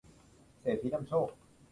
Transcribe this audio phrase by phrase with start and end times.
[0.61, 1.29] เศรษฐีนำโชค